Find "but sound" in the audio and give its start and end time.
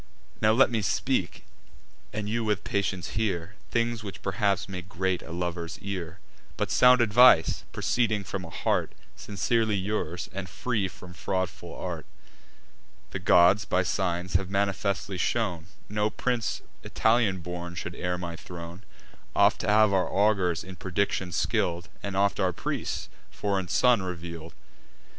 6.57-7.01